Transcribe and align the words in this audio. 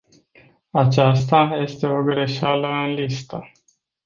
Aceasta 0.71 1.39
este 1.61 1.85
o 1.87 2.03
greșeală 2.03 2.67
în 2.67 2.93
listă. 2.93 3.43